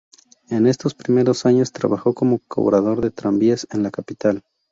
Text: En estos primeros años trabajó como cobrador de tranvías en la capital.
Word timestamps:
En 0.49 0.65
estos 0.65 0.95
primeros 0.95 1.45
años 1.45 1.71
trabajó 1.73 2.15
como 2.15 2.39
cobrador 2.47 3.01
de 3.01 3.11
tranvías 3.11 3.67
en 3.69 3.83
la 3.83 3.91
capital. 3.91 4.41